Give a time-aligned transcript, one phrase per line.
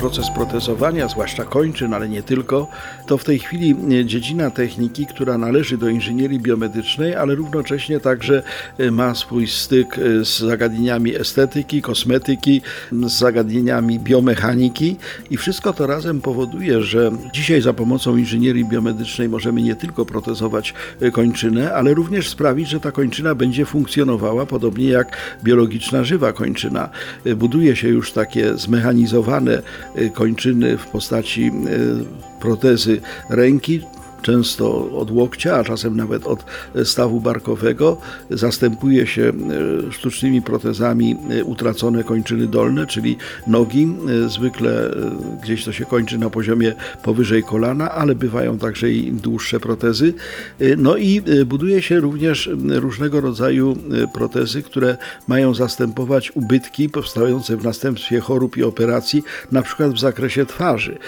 [0.00, 2.68] Proces protezowania, zwłaszcza kończyn, ale nie tylko,
[3.06, 8.42] to w tej chwili e, dziedzina techniki, która należy do inżynierii biomedycznej, ale równocześnie także
[8.78, 12.62] e, ma swój styk e, z zagadnieniami estetyki, kosmetyki,
[12.92, 14.96] z zagadnieniami biomechaniki
[15.30, 20.74] i wszystko to razem powoduje, że dzisiaj za pomocą inżynierii biomedycznej możemy nie tylko protezować
[21.12, 26.88] kończynę, ale również sprawić, że ta kończyna będzie funkcjonowała podobnie jak biologiczna żywa kończyna.
[27.36, 29.62] Buduje się już takie zmechanizowane
[30.14, 33.80] kończyny w postaci y, protezy ręki
[34.22, 36.44] często od łokcia, a czasem nawet od
[36.84, 37.96] stawu barkowego.
[38.30, 39.32] Zastępuje się
[39.88, 43.88] e, sztucznymi protezami e, utracone kończyny dolne, czyli nogi.
[44.24, 44.90] E, zwykle
[45.42, 50.14] gdzieś to się kończy na poziomie powyżej kolana, ale bywają także i dłuższe protezy.
[50.76, 53.76] No i buduje się również różnego rodzaju
[54.14, 54.96] protezy, które
[55.28, 60.98] mają zastępować ubytki powstające w następstwie chorób i operacji, na przykład w zakresie twarzy.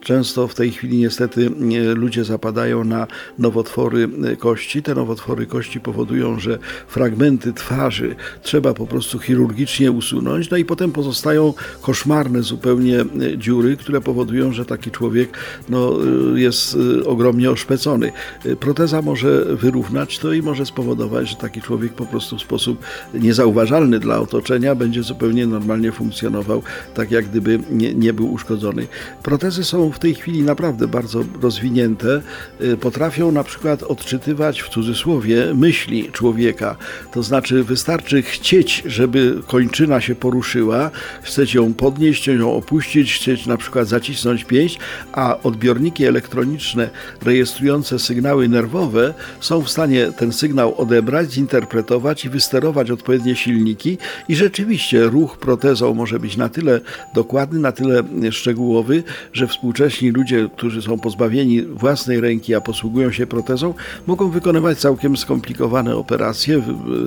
[0.00, 1.50] Często w tej chwili niestety
[1.94, 3.06] ludzie zapadają napadają na
[3.38, 4.82] nowotwory e, kości.
[4.82, 10.92] Te nowotwory kości powodują, że fragmenty twarzy trzeba po prostu chirurgicznie usunąć, no i potem
[10.92, 15.98] pozostają koszmarne zupełnie e, dziury, które powodują, że taki człowiek no,
[16.34, 18.12] e, jest ogromnie oszpecony.
[18.60, 23.98] Proteza może wyrównać to i może spowodować, że taki człowiek po prostu w sposób niezauważalny
[23.98, 26.62] dla otoczenia będzie zupełnie normalnie funkcjonował,
[26.94, 28.86] tak jak gdyby nie, nie był uszkodzony.
[29.22, 32.22] Protezy są w tej chwili naprawdę bardzo rozwinięte.
[32.60, 36.76] Y, potrafią na przykład odczytywać w cudzysłowie myśli człowieka.
[37.12, 40.90] To znaczy wystarczy chcieć, żeby kończyna się poruszyła,
[41.22, 44.78] chceć ją podnieść, ją opuścić, chcieć na przykład zacisnąć pięść,
[45.12, 46.90] a odbiorniki elektroniczne
[47.22, 53.98] rejestrujące sygnały nerwowe są w stanie ten sygnał odebrać, zinterpretować i wysterować odpowiednie silniki
[54.28, 56.80] i rzeczywiście ruch protezą może być na tyle
[57.14, 59.02] dokładny, na tyle szczegółowy,
[59.32, 63.74] że współcześni ludzie, którzy są pozbawieni własnej ręki, ręki, a posługują się protezą,
[64.06, 66.62] mogą wykonywać całkiem skomplikowane operacje,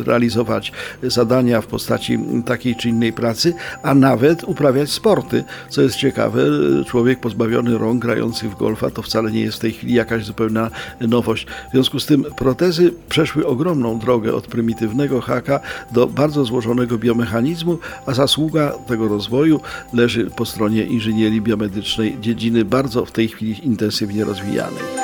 [0.06, 0.72] realizować
[1.04, 3.54] zadania w postaci takiej czy innej pracy,
[3.84, 5.44] a nawet uprawiać sporty.
[5.70, 6.42] Co jest ciekawe,
[6.86, 10.70] człowiek pozbawiony rąk grający w golfa to wcale nie jest w tej chwili jakaś zupełna
[11.02, 11.48] nowość.
[11.70, 15.60] W związku z tym protezy przeszły ogromną drogę od prymitywnego haka
[15.92, 19.60] do bardzo złożonego biomechanizmu, a zasługa tego rozwoju
[19.94, 24.95] leży po stronie inżynierii biomedycznej, dziedziny bardzo w tej chwili intensywnie rozwijanej.